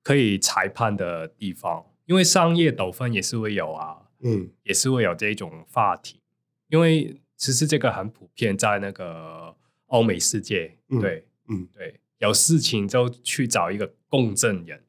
[0.05, 6.21] 可以裁判的地方，因为商业纠纷也是会有啊，嗯，也是会有这种法庭。
[6.69, 9.57] 因为其实这个很普遍，在那个
[9.87, 14.85] 欧美世界，嗯、对，嗯，对，有事情就去找一个公证人，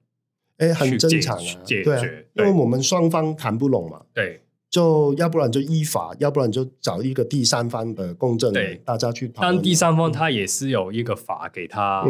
[0.58, 4.44] 哎，很正常啊，解决，对啊，因为我们双方谈不拢嘛，对。
[4.72, 9.56] 就要不然就依法，要不然就找一个第三方的公证，对，大家去讨论。
[9.56, 12.06] 但第三方他也是有一个法给他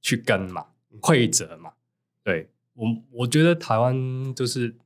[0.00, 0.64] 去跟嘛，
[1.00, 1.72] 规则、嗯、嘛。
[2.22, 4.76] 对，我我觉得台湾就是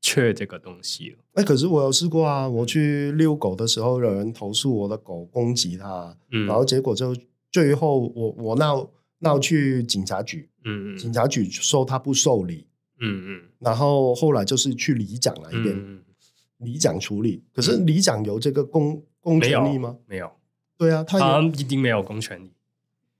[0.00, 1.18] 缺这个东西了。
[1.34, 7.14] 哎，可是我有试过啊，我去遛狗的时候，有人投诉我的狗攻击他，嗯，然后结果就
[7.52, 8.88] 最后我我闹
[9.18, 12.66] 闹去警察局，嗯嗯，警察局说他不受理，
[13.00, 16.00] 嗯嗯，然后后来就是去里长那边，嗯，
[16.58, 17.42] 里长处理。
[17.52, 19.96] 可是里长有这个公公权力吗？
[20.06, 20.30] 没有。
[20.76, 22.50] 对啊，他他一定没有公权力。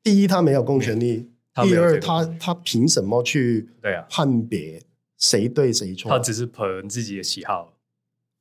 [0.03, 1.29] 第一，他没有公权力；
[1.63, 4.83] 第二，他他凭什么去对啊判别
[5.17, 6.11] 谁对谁错？
[6.11, 7.73] 他只是凭自己的喜好。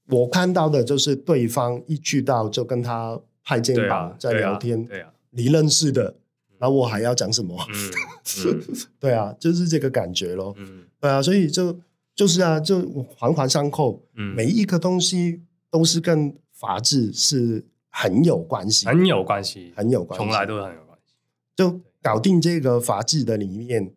[0.07, 6.15] 我看到的就是对方一去到就跟他拍肩膀在聊天，对啊，你认识的，
[6.57, 7.57] 然后我还要讲什么？
[7.69, 8.61] 嗯
[8.99, 10.53] 对啊，就是这个感觉咯。
[10.57, 11.79] 嗯，对啊，所以就
[12.15, 12.81] 就是啊，就
[13.15, 14.03] 环环相扣。
[14.15, 17.65] 嗯，每一个东西都是跟法治是。
[17.95, 21.13] 很有关系，很有关系，很有关系，从来都很有关系。
[21.55, 23.93] 就搞定这个法治的理念，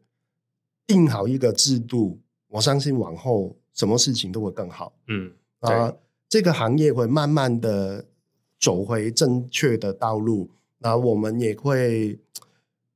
[0.86, 4.92] 定好一个制度，我相信往后什么事情都会更好。
[5.08, 5.90] 嗯啊，
[6.28, 8.04] 这个行业会慢慢的
[8.60, 12.18] 走回正确的道路，那我们也会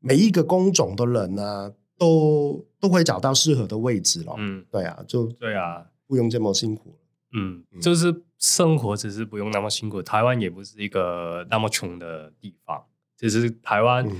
[0.00, 4.34] 每一个工种的人呢、啊，都都会找到适合的位置了。
[4.38, 6.98] 嗯，对啊，就对啊，不用这么辛苦。
[7.32, 8.24] 嗯，就是。
[8.42, 12.86] 生活只是不用那么辛苦，台湾也不是一个那么穷的地方。
[13.14, 14.10] 其实台湾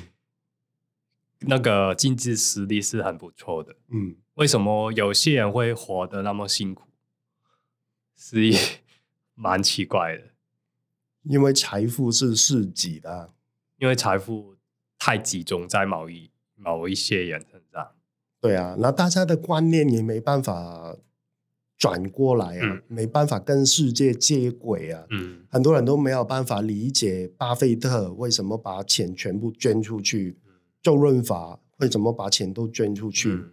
[1.39, 3.75] 那个经济实力是很不错的。
[3.89, 6.91] 嗯，为什么有些人会活得那么辛苦？
[8.15, 8.59] 是也
[9.35, 10.25] 蛮奇怪的。
[11.23, 13.33] 因为财富是自己的，
[13.79, 14.55] 因为财富
[14.99, 17.47] 太集中在某一某一些人。
[18.41, 20.97] 对啊，那大家的观念也没办法。
[21.81, 25.07] 转过来啊，嗯、没办法跟世界接轨啊。
[25.09, 30.37] 嗯，很多人都没有办法理解巴菲特为什么把钱全部捐出去，
[30.83, 33.31] 周润发为什么把钱都捐出去。
[33.31, 33.53] 嗯、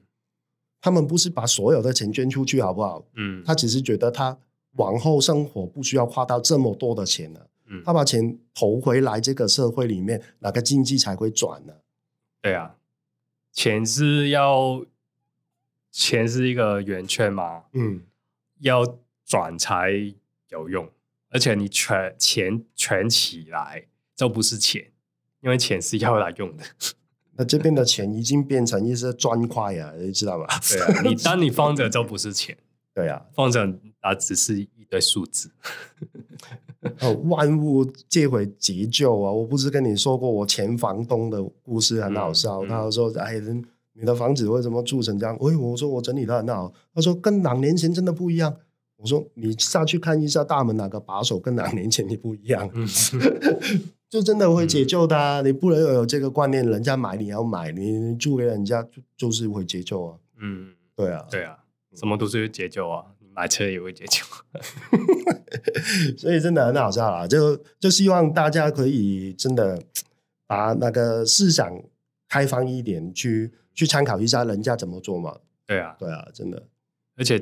[0.81, 3.07] 他们不是把所有的钱捐出去，好不好？
[3.15, 4.37] 嗯，他只是觉得他
[4.73, 7.47] 往后生活不需要花到这么多的钱了。
[7.69, 11.73] 嗯，他把钱投回来这个社会里面，哪个经济才会转呢？
[12.41, 12.75] 对啊，
[13.57, 14.85] 钱是要，
[15.89, 17.63] 钱是一个圆圈嘛。
[17.73, 18.03] 嗯。
[18.59, 19.91] 要转才
[20.49, 20.91] 有用，
[21.29, 24.91] 而且你全钱全起来就不是钱，
[25.41, 26.63] 因为钱是要来用的。
[27.33, 30.45] 那这边的钱已经变成一些砖块啊，你知道吗？
[30.69, 32.55] 对啊，你当你放着就不是钱，
[32.93, 35.51] 对啊，放着啊只是一堆数字。
[37.01, 39.31] 哦，万物皆会急救啊！
[39.31, 43.41] 我不是跟你说过我前房东的故事很好笑，嗯嗯、他说：“哎。”
[43.99, 45.35] 你的房子为什么住成这样？
[45.37, 46.71] 哎，我说我整理得很好。
[46.93, 48.55] 他说跟两年前真的不一样。
[48.97, 52.69] 我说你下去看一下大门哪个把手跟两年前你不一样，
[54.07, 60.15] 就真的会解救的你不能有这个观念，人家买你要买，你住给人家就就是会解救啊。
[60.39, 61.57] 嗯，对啊，对啊，
[61.95, 63.03] 什么都是会结旧啊，
[63.37, 64.23] 你买车也会结旧。
[66.17, 69.81] 所以真的很好笑啦，就就希望大家可以真的
[70.45, 71.71] 把那个思想
[72.27, 73.53] 开放一点去。
[73.77, 75.37] 去参考一下人家怎么做嘛？
[75.67, 76.67] 对啊，对啊，真的。
[77.15, 77.39] 而且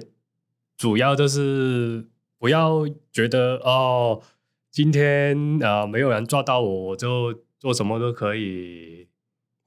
[0.76, 2.06] 主要就是
[2.38, 4.22] 不要觉得哦，
[4.70, 9.08] 今天啊、呃、没有人抓到我，我就做什么都可以。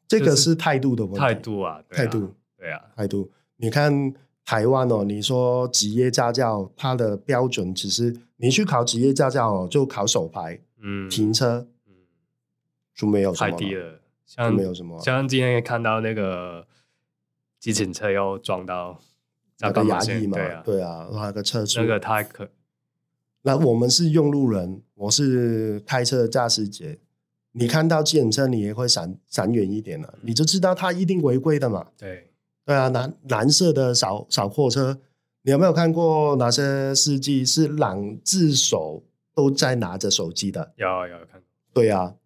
[0.06, 1.18] 这个是态度的问题。
[1.18, 3.32] 态度啊，态度，对啊，态度。
[3.56, 4.12] 你看
[4.48, 11.92] 台湾哦，你说职业驾照，它的标准其实你去考职业驾照哦，就考手牌，嗯，停车，嗯，
[12.94, 14.00] 就没有太低了。
[14.24, 16.66] 像没有什么，像今天看到那个
[17.60, 18.98] 计程车又撞到
[19.58, 20.38] 那个牙医嘛？
[20.38, 22.48] 对啊，对啊，那个车主那个太可。
[23.42, 26.96] 那我们是用路人，我是开车的驾驶者，
[27.52, 31.88] 你看到自行车，你也会闪闪远一点了，你就知道他一定违规的嘛。
[31.98, 32.27] 对，
[32.68, 34.98] 对啊，蓝蓝色的扫扫货车，
[35.40, 39.02] 你有没有看过哪些司机是两只手
[39.34, 40.74] 都在拿着手机的？
[40.76, 41.42] 有有看。
[41.72, 42.16] 对啊。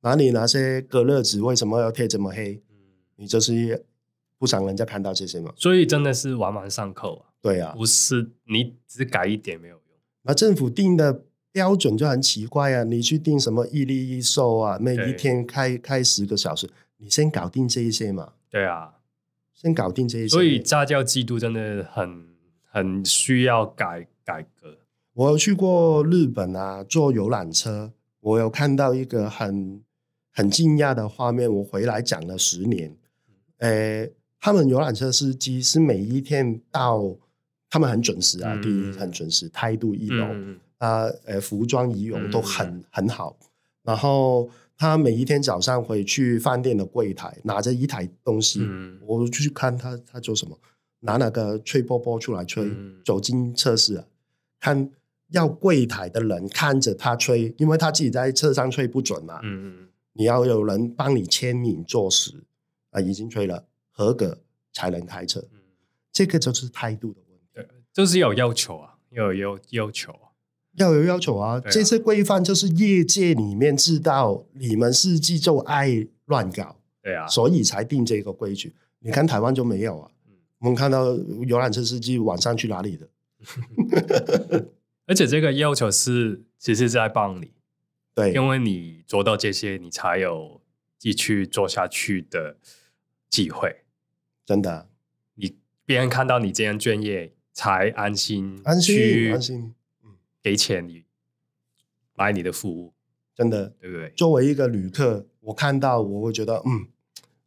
[0.00, 2.62] 哪里那些隔热纸为什么要贴这么黑？
[2.70, 2.76] 嗯，
[3.16, 3.84] 你就是
[4.38, 5.52] 不想人家看到这些嘛。
[5.54, 7.26] 所以真的是玩玩上扣啊。
[7.42, 9.82] 对啊，不是你只改一点没有用。
[10.22, 12.84] 那政府定的标准就很奇怪啊！
[12.84, 14.78] 你去定什么一例一收啊？
[14.80, 18.32] 每一天开开十个小时，你先搞定这一些嘛。
[18.48, 18.93] 对啊，
[19.64, 20.28] 先搞定这一些。
[20.28, 22.24] 所以驾照制度真的很
[22.70, 24.78] 很需要改改革。
[25.14, 29.82] 我有去过日本啊，坐游览车，我有看到一个很。
[30.36, 32.92] 很惊讶的画面，我回来讲了十年。
[33.58, 37.16] 诶，他们游览车司机是每一天到，
[37.70, 43.36] 他们很准时啊，嗯、第一很准时，态度仪容、嗯、啊，诶，服装仪容都很、嗯、很好。
[43.84, 50.58] 然后他每一天早上回去饭店的柜台，拿着一台东西，嗯、我去看他他做什么，
[51.00, 54.04] 拿那个吹波波出来吹，嗯、走进测试啊，
[54.58, 54.90] 看
[55.30, 59.40] 要柜台的人看着他吹，因为他自己在车上吹不准嘛。
[59.42, 62.44] 嗯，你要有人帮你签名坐实
[62.90, 64.40] 啊，已经吹了合格
[64.72, 65.40] 才能开车。
[65.52, 65.60] 嗯，
[66.12, 67.46] 这个就是态度的问题。
[67.54, 70.12] 对，就是有要求啊，要有要求。
[70.76, 71.56] 要有要求啊！
[71.56, 78.72] 啊这些规范就是业界里面知道你们司机就爱乱搞，对啊，所以才定这个规矩。
[79.00, 81.14] 你看台湾就没有啊，嗯、我们看到
[81.46, 83.08] 游览车司机晚上去哪里的？
[85.06, 87.50] 而且这个要求是其实是在帮你，
[88.14, 90.60] 对，因为你做到这些，你才有
[90.98, 92.56] 继续做下去的
[93.28, 93.82] 机会。
[94.46, 94.88] 真的，
[95.34, 99.74] 你别人看到你这样专业，才安心，安心，安心。
[100.44, 101.06] 给钱你
[102.14, 102.92] 买你的服务，
[103.34, 104.10] 真的对不对？
[104.10, 106.86] 作为一个旅客，我看到我会觉得，嗯，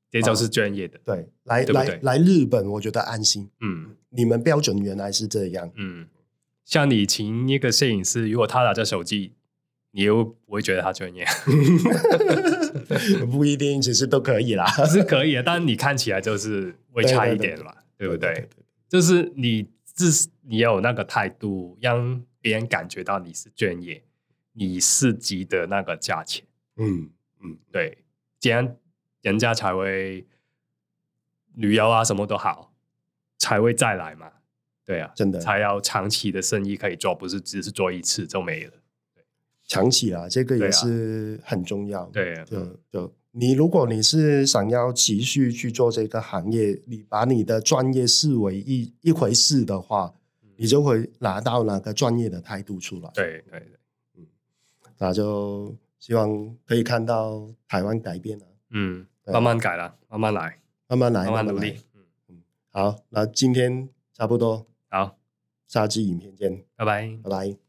[0.09, 0.99] 这就是专业的。
[1.05, 3.51] 对，来来来日本，我觉得安心。
[3.61, 5.71] 嗯，你们标准原来是这样。
[5.75, 6.07] 嗯，
[6.65, 9.33] 像你请一个摄影师，如果他拿着手机，
[9.91, 11.23] 你又不会觉得他专业。
[13.31, 18.49] 不一定，其实都可以啦，是可以的，但你看起来就是会差一点嘛， 对不对？
[18.89, 22.23] 就是你自你有那个态度，让。
[22.47, 24.01] 别人感觉到你是专业，
[24.53, 26.45] 你是值得那个价钱。
[26.77, 27.09] 嗯
[27.41, 27.97] 嗯，对，
[28.39, 28.77] 这样
[29.21, 30.25] 人家才会
[31.55, 32.73] 旅游啊，什么都好，
[33.37, 34.31] 才会再来嘛。
[34.85, 38.71] 对啊，真的才要长期的生意可以做，不是只是做一次就没了。
[39.13, 39.21] 对，
[39.65, 42.05] 长期啊，这个也是很重要。
[42.05, 50.13] 对啊，就就你如果你是想要持续去做这个行业，你把你的专业视为一一回事的话。
[50.57, 53.09] 你就会拿到那个专业的态度出来。
[53.13, 53.79] 对对对，
[54.15, 54.27] 嗯，
[54.97, 58.45] 那就希望可以看到台湾改变了。
[58.71, 61.79] 嗯，慢慢改了，慢慢来，慢慢来，慢慢努力。
[61.95, 65.17] 嗯嗯，好，那今天差不多，好，
[65.67, 67.66] 下期影片见，拜拜，拜拜。